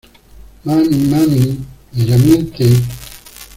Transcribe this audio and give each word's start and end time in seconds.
¡Mami!¡ 0.63 0.95
mami!¡ 1.11 1.59
ella 1.95 2.17
miente! 2.17 2.65